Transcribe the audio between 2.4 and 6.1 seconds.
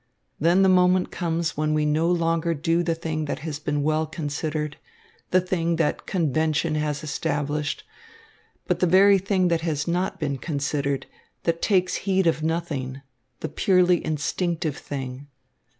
do the thing that has been well considered, the thing that